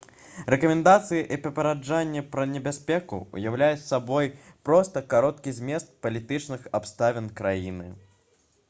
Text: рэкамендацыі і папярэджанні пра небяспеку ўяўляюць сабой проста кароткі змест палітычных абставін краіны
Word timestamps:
рэкамендацыі 0.51 1.19
і 1.35 1.37
папярэджанні 1.43 2.23
пра 2.35 2.45
небяспеку 2.53 3.19
ўяўляюць 3.37 3.85
сабой 3.91 4.33
проста 4.69 5.05
кароткі 5.15 5.55
змест 5.61 5.95
палітычных 6.07 6.67
абставін 6.81 7.31
краіны 7.43 7.87